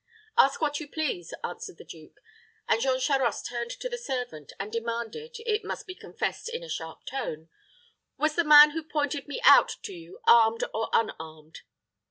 [0.35, 2.21] "Ask what you please," answered the duke;
[2.67, 6.69] and Jean Charost turned to the servant, and demanded, it must be confessed, in a
[6.69, 7.49] sharp tone,
[8.17, 11.59] "Was the man who pointed me out to you armed or unarmed?"